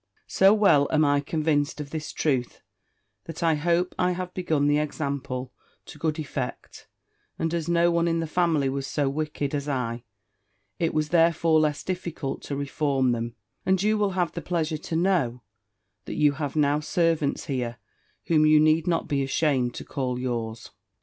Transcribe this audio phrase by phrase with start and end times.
[0.25, 2.63] "So well am I convinced of this truth,
[3.25, 5.53] that I hope I have begun the example
[5.85, 6.87] to good effect:
[7.37, 10.03] and as no one in the family was so wicked as I,
[10.79, 14.95] it was therefore less difficult to reform them; and you will have the pleasure to
[14.95, 15.43] know,
[16.05, 17.77] that you have now servants here,
[18.25, 20.71] whom you need not be ashamed to call yours.